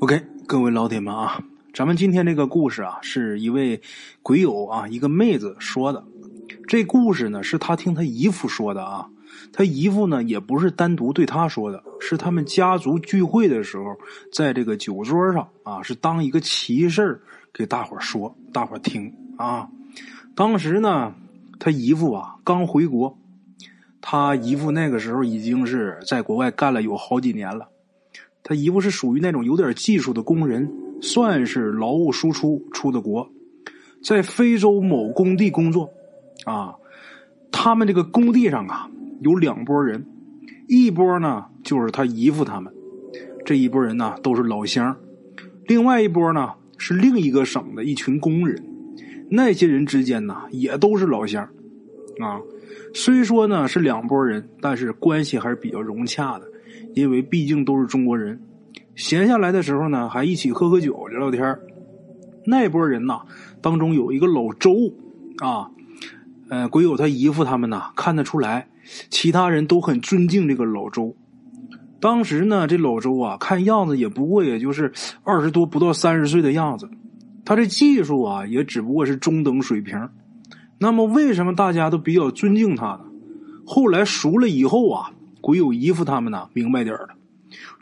[0.00, 1.40] OK，各位老铁们啊，
[1.72, 3.80] 咱们今天这个故事啊，是一位
[4.22, 6.04] 鬼友啊，一个妹子说的。
[6.66, 9.08] 这故事呢，是他听他姨父说的啊。
[9.52, 13.96] 他姨父呢，也不是单独对他说的，是他们家族聚会的时候，
[14.32, 17.20] 在这个酒桌上啊，是当一个奇事儿
[17.52, 19.68] 给大伙说，大伙听啊。
[20.34, 21.14] 当时呢，
[21.60, 23.16] 他姨父啊刚回国，
[24.00, 27.68] 他姨父那个时候已经是在国外干了有好几年了。
[28.46, 33.26] 他姨夫是属于那种有点技术的工人，算是劳务输出出的国，
[34.02, 35.88] 在非洲某工地工作，
[36.44, 36.74] 啊，
[37.50, 38.90] 他们这个工地上啊
[39.22, 40.04] 有两拨人，
[40.68, 42.70] 一波呢就是他姨夫他们，
[43.46, 44.94] 这一拨人呢都是老乡，
[45.66, 48.62] 另外一波呢是另一个省的一群工人，
[49.30, 51.42] 那些人之间呢也都是老乡，
[52.20, 52.38] 啊，
[52.92, 56.46] 虽说呢是两拨人，但是关系还是比较融洽的。
[56.92, 58.40] 因为毕竟都是中国人，
[58.94, 61.58] 闲下来的时候呢，还一起喝喝酒、聊聊天
[62.46, 63.22] 那波人呐，
[63.62, 64.92] 当中有一个老周
[65.38, 65.70] 啊，
[66.50, 68.68] 呃，鬼友他姨夫他们呐，看得出来，
[69.08, 71.16] 其他人都很尊敬这个老周。
[72.00, 76.88] 当时呢，这老周啊，看样子也不过也就是二十多不到三十岁的样子，
[77.44, 79.98] 他这技术啊，也只不过是中等水平。
[80.78, 83.00] 那么，为什么大家都比较尊敬他呢？
[83.64, 85.10] 后来熟了以后啊。
[85.44, 87.10] 鬼友姨夫他们呢，明白点儿了。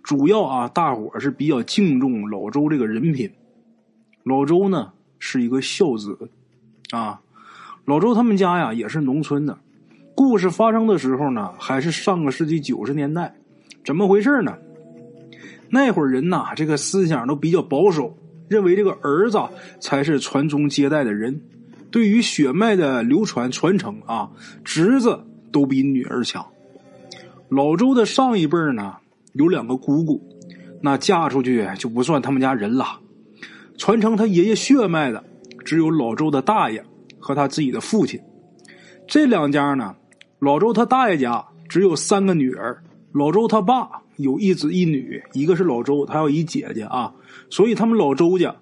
[0.02, 3.30] 主要啊，大伙是比较敬重老周这个人品。
[4.24, 6.28] 老周呢是一个孝子
[6.90, 7.20] 啊。
[7.84, 9.56] 老周他们家呀也是农村的。
[10.16, 13.32] 故事发生的时候呢，还是上个世纪九十年代。
[13.84, 14.58] 怎么回事呢？
[15.70, 18.12] 那会儿人呐，这个思想都比较保守，
[18.48, 19.38] 认为这个儿子
[19.78, 21.40] 才是传宗接代的人。
[21.92, 24.28] 对于血脉的流传传承啊，
[24.64, 26.44] 侄子都比女儿强。
[27.54, 28.94] 老周的上一辈呢，
[29.34, 30.26] 有两个姑姑，
[30.80, 32.98] 那嫁出去就不算他们家人了。
[33.76, 35.22] 传承他爷爷血脉的，
[35.62, 36.82] 只有老周的大爷
[37.18, 38.18] 和他自己的父亲。
[39.06, 39.94] 这两家呢，
[40.38, 42.82] 老周他大爷家只有三个女儿，
[43.12, 47.12] 老周他爸有一子一女，一个是老周，他有一姐姐啊，
[47.50, 48.56] 所以他们老周家，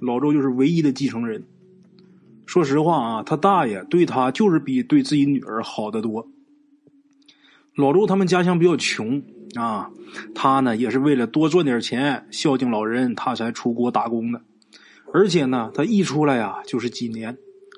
[0.00, 1.44] 老周就是唯一的继承人。
[2.44, 6.26] 说实话啊，他大爷对他就是比对自己女儿好得多。
[7.76, 9.22] 老周他们家乡比较穷
[9.54, 9.90] 啊，
[10.34, 14.40] 他呢也是为了多赚点钱孝敬老人，他才出国打工的。
[15.12, 17.36] 而且呢，他一出来呀就是几年，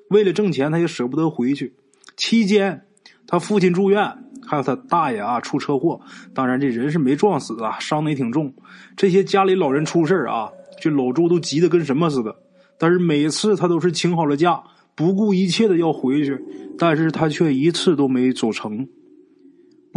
[0.08, 1.74] 为了挣钱，他也舍不得回去。
[2.16, 2.82] 期间，
[3.26, 4.16] 他父亲住院，
[4.46, 6.00] 还有他大爷啊出车祸，
[6.32, 8.54] 当然这人是没撞死啊，伤的也挺重。
[8.96, 10.48] 这些家里老人出事啊，
[10.80, 12.36] 这老周都急得跟什么似的。
[12.78, 14.62] 但是每次他都是请好了假，
[14.94, 16.40] 不顾一切的要回去，
[16.78, 18.88] 但是他却一次都没走成。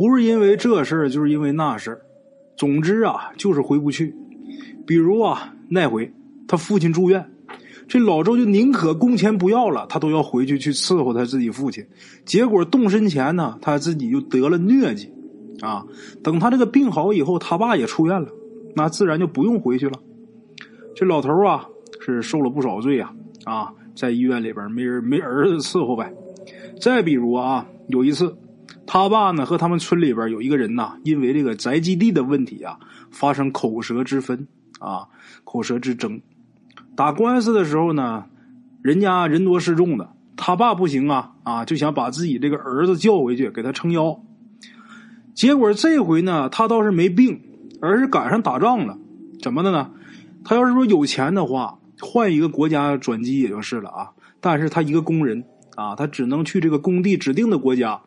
[0.02, 2.02] 不是因为这事儿，就是因为那事儿。
[2.58, 4.16] 总之啊，就是回不去。
[4.84, 6.12] 比如啊，那回
[6.48, 7.24] 他父亲住院，
[7.88, 11.86] 这老周就宁可工钱不要了，他都要回去去伺候他自己父亲。
[12.26, 15.14] 结果动身前呢，他自己就得了疟疾
[15.62, 15.86] 啊。
[16.24, 18.28] 等他这个病好以后，他爸也出院了，
[18.76, 20.00] 那自然就不用回去了。
[20.96, 21.68] 这老头啊，
[22.00, 23.14] 是受了不少罪呀
[23.46, 26.12] 啊，在医院里边没人没儿子伺候呗。
[26.82, 28.36] 再比如啊，有一次。
[28.88, 34.48] 他爸呢和他们村里边有一个人呐，因为这个宅基地的问题啊，发生口舌之分
[34.80, 35.08] 啊，
[35.44, 36.22] 口舌之争。
[36.96, 38.26] 打官司的时候呢，
[38.82, 44.20] 人家人多势众的，他爸不行啊啊，就想把自己这个儿子叫回去给他撑腰。
[45.34, 47.40] 结果这回呢，他倒是没病，
[47.82, 48.98] 而是赶上打仗了。
[49.42, 49.92] 怎么的呢？
[50.44, 54.10] 他要是说有钱的话，换一个国家转机也就是了啊。
[54.42, 58.02] 但是他一个工人啊，他只能去这个工地指定的国家。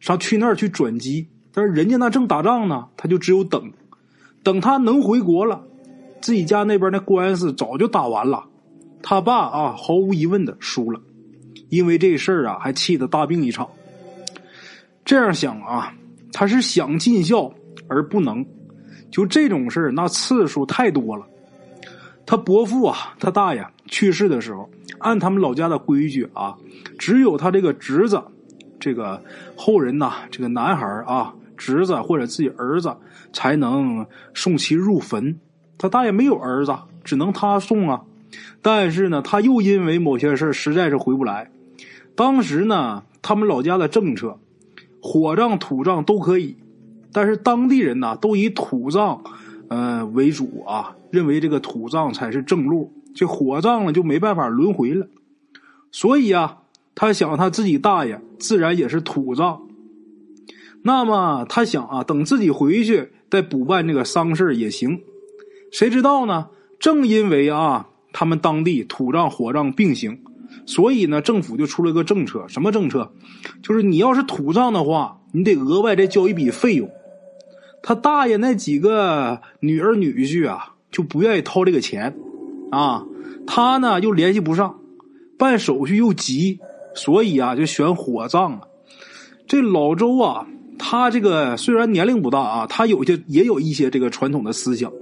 [0.00, 3.70] 上去那儿去转机，但是人家那正打仗呢，他就只有等，
[4.42, 5.62] 等他能回国了，
[6.22, 8.44] 自己家那边那官司早就打完了，
[9.02, 11.00] 他爸啊毫无疑问的输了，
[11.68, 13.68] 因为这事儿啊还气得大病一场。
[15.04, 15.94] 这样想啊，
[16.32, 17.52] 他是想尽孝
[17.86, 18.44] 而不能，
[19.10, 21.26] 就这种事儿那次数太多了。
[22.24, 24.70] 他伯父啊，他大爷去世的时候，
[25.00, 26.56] 按他们老家的规矩啊，
[26.98, 28.22] 只有他这个侄子。
[28.80, 29.22] 这个
[29.54, 32.96] 后人呐，这个男孩啊，侄子或者自己儿子
[33.32, 34.04] 才能
[34.34, 35.38] 送其入坟。
[35.78, 36.74] 他大爷没有儿子，
[37.04, 38.02] 只能他送啊。
[38.62, 41.50] 但是呢，他又因为某些事实在是回不来。
[42.14, 44.38] 当时呢，他们老家的政策，
[45.02, 46.56] 火葬、土葬都可以，
[47.12, 49.22] 但是当地人呐都以土葬
[49.68, 52.92] 呃为主啊，认为这个土葬才是正路。
[53.14, 55.06] 这火葬了就没办法轮回了，
[55.92, 56.56] 所以啊。
[56.94, 59.62] 他想他自己大爷自然也是土葬，
[60.82, 65.00] 那么他想啊，等自己回去再补办这个丧事也行。
[65.72, 66.48] 谁知道呢？
[66.78, 70.18] 正因为啊，他们当地土葬火葬并行，
[70.66, 73.12] 所以呢，政府就出了个政策，什么政策？
[73.62, 76.90] 就是你要是土葬的话，你得额外再交一笔费用。
[77.82, 82.14] 他大爷那几个女儿女婿啊，就不愿意掏这个钱，
[82.70, 83.04] 啊，
[83.46, 84.80] 他呢又联系不上，
[85.38, 86.60] 办手续又急，
[87.00, 88.68] 所以啊，就选火葬了。
[89.46, 90.46] 这老周啊，
[90.78, 94.92] 他这个虽然年龄不大啊，他有些也有一些这个传统的思想，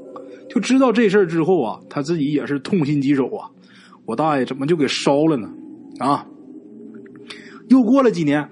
[0.48, 3.50] 就知道这事儿之后啊，他自己也是痛心疾首啊。
[4.06, 5.50] 我大爷怎么就给烧了呢？
[5.98, 6.24] 啊！
[7.68, 8.48] 又过了几年，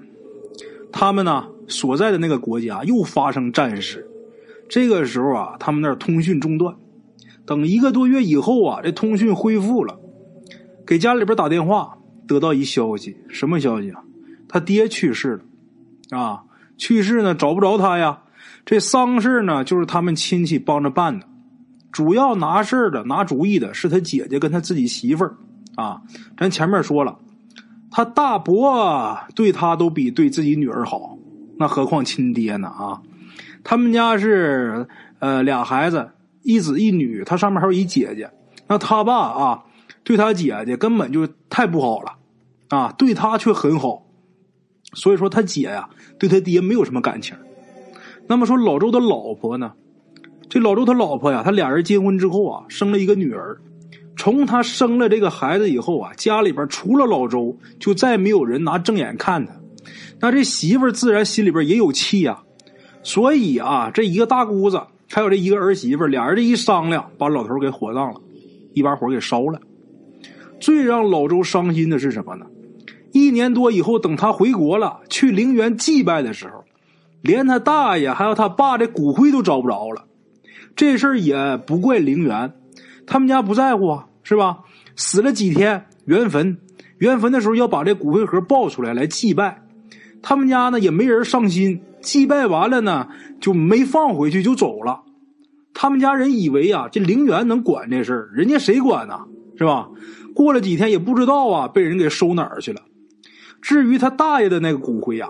[0.91, 4.05] 他们呢所在的那个国家又发生战事。
[4.67, 6.75] 这个时候啊，他们那儿通讯中断。
[7.45, 9.97] 等一个多月以后啊，这通讯恢复了，
[10.85, 14.01] 给家里边打电话，得到一消息，什么消息啊？
[14.47, 15.39] 他爹去世
[16.09, 16.43] 了，啊，
[16.77, 18.19] 去世呢找不着他呀。
[18.65, 21.25] 这丧事呢，就是他们亲戚帮着办的，
[21.91, 25.37] 主要拿事的、拿主意的是他姐姐跟他自己媳妇儿。
[25.75, 26.01] 啊，
[26.37, 27.17] 咱前面说了，
[27.91, 31.17] 他大伯对他都比对自己女儿好，
[31.57, 32.67] 那何况亲爹呢？
[32.67, 33.01] 啊。
[33.63, 34.87] 他们家是
[35.19, 36.09] 呃俩孩子，
[36.41, 38.29] 一子一女，他上面还有一姐姐。
[38.67, 39.63] 那他爸啊，
[40.03, 42.16] 对他姐姐根本就太不好了，
[42.69, 44.05] 啊，对他却很好。
[44.93, 47.35] 所以说他姐呀，对他爹没有什么感情。
[48.27, 49.73] 那么说老周的老婆呢？
[50.49, 53.59] 这老周他老婆呀，他俩人结婚之后啊，生了一个女儿。
[54.15, 59.53] 从他生了这个孩子以后啊，家里边除了老周，就再没有人拿正眼看他。
[60.19, 62.43] 那这媳妇自然心里边也有气呀。
[63.03, 68.19] 所以啊，这一个大姑子还有这一个儿媳妇，俩人这一商量，把老头给火葬了，
[68.73, 69.59] 一把火给烧了。
[70.59, 72.45] 最让老周伤心的是什么呢？
[73.11, 76.63] 一年多以后，等他回国了，去陵园祭拜的时候，
[77.21, 80.05] 连他大爷还有他爸的骨灰都找不着了。
[80.75, 82.53] 这事儿也不怪陵园，
[83.05, 84.59] 他们家不在乎啊，是吧？
[84.95, 86.57] 死了几天，圆坟，
[86.99, 89.63] 圆坟的时候要把这骨灰盒抱出来来祭拜，
[90.21, 91.81] 他们家呢也没人上心。
[92.01, 93.07] 祭拜完了呢，
[93.41, 95.01] 就没放回去就走了。
[95.73, 99.19] 他们家人以为啊，这陵园能管这事儿，人家谁管呢？
[99.57, 99.89] 是吧？
[100.35, 102.81] 过了几天也不知道啊，被人给收哪儿去了。
[103.61, 105.29] 至于他大爷的那个骨灰呀，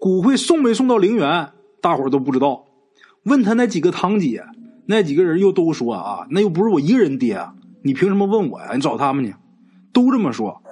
[0.00, 2.64] 骨灰送没送到陵园，大伙儿都不知道。
[3.24, 4.44] 问他那几个堂姐，
[4.86, 7.40] 那几个人又都说啊，那又不是我一个人爹，
[7.82, 8.70] 你凭什么问我呀？
[8.74, 9.34] 你找他们去，
[9.92, 10.62] 都这么说。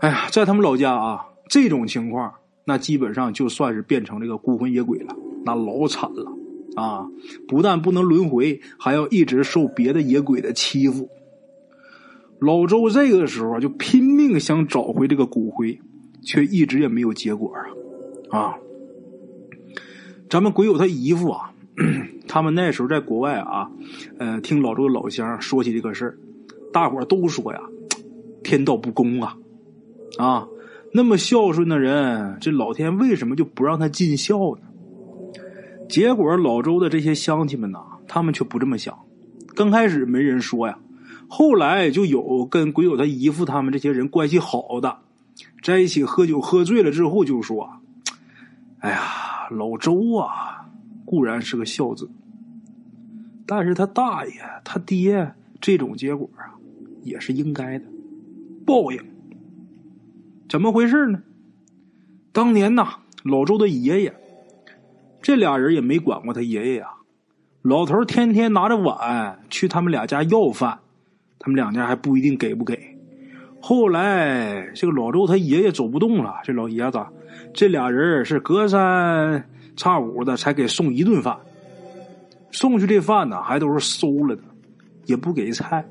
[0.00, 2.32] 哎呀，在他们老家啊，这种情况。
[2.68, 5.14] 那基本上就算是变成这个孤魂野鬼了，
[5.44, 6.32] 那老惨了
[6.74, 7.06] 啊！
[7.46, 11.08] 不但不能轮回，还要一直受别的野鬼的欺负。
[12.38, 15.78] 老周这个时候就拼命想找回这个骨灰，
[16.22, 17.52] 却一直也没有结果
[18.30, 18.38] 啊！
[18.38, 18.58] 啊，
[20.28, 21.52] 咱们鬼友他姨父啊，
[22.28, 23.70] 他们那时候在国外啊，
[24.18, 26.18] 呃，听老周的老乡说起这个事儿，
[26.72, 27.60] 大伙都说呀，
[28.42, 29.36] 天道不公啊，
[30.18, 30.48] 啊！
[30.92, 34.62] 那么孝顺的人，这老天为什么就不让他尽孝呢？
[35.88, 37.78] 结果老周的这些乡亲们呐，
[38.08, 38.98] 他们却不这么想。
[39.54, 40.78] 刚开始没人说呀，
[41.28, 44.98] 后来就有跟鬼友他姨父他们这些人关系好的，
[45.62, 47.68] 在一起喝酒喝醉了之后就说
[48.80, 50.68] ：“哎呀，老周啊，
[51.04, 52.08] 固然是个孝子，
[53.46, 54.32] 但是他大爷
[54.64, 56.54] 他爹这种结果啊，
[57.02, 57.84] 也是应该的
[58.64, 59.00] 报应。”
[60.48, 61.20] 怎么回事呢？
[62.32, 64.14] 当年呐，老周的爷爷，
[65.20, 66.90] 这俩人也没管过他爷爷呀。
[67.62, 70.78] 老头天天拿着碗去他们俩家要饭，
[71.38, 72.78] 他们两家还不一定给不给。
[73.60, 77.04] 后来这个老周他爷爷走不动了，这老爷子，
[77.52, 81.36] 这俩人是隔三差五的才给送一顿饭，
[82.52, 84.42] 送去这饭呢还都是馊了的，
[85.06, 85.84] 也不给菜。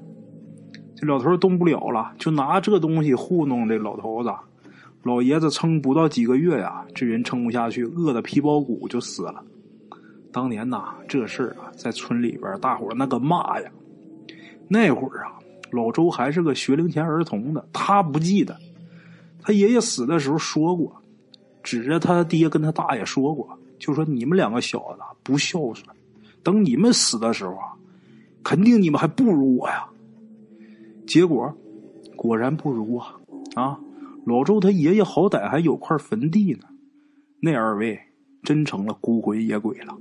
[0.95, 4.33] 这老头动不了了，就拿这东西糊弄这老头子。
[5.03, 9.43] 老爷子撑不到几个月呀，这人撑不下去，饿得皮包骨就死了。
[10.31, 13.69] 当年呐，这事儿啊，在村里边大伙那个骂呀。
[14.67, 15.39] 那会儿啊，
[15.72, 18.57] 老周还是个学龄前儿童的，他不记得。
[19.41, 20.91] 他爷爷死的时候说过，
[21.62, 25.88] 指着他爹跟他大爷说过，就说你们两个小子不孝顺，
[26.41, 27.74] 等你们死的时候啊，
[28.43, 29.88] 肯定你们还不如我呀。
[31.05, 31.55] 结果，
[32.15, 33.15] 果然不如啊！
[33.53, 33.79] 啊，
[34.25, 36.65] 老周他爷爷好歹还有块坟地呢，
[37.39, 38.00] 那二位
[38.41, 39.95] 真成了孤魂野鬼了。